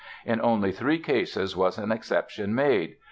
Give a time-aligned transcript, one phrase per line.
[0.25, 2.95] In only three cases was an exception made.